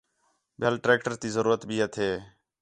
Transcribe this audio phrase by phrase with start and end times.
[0.59, 2.09] ٻِیال ٹریکٹر تی ضرورت بھی ہَتھے